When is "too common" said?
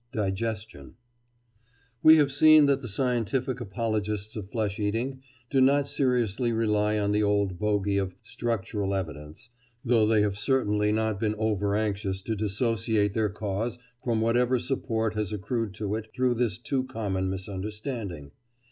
16.57-17.29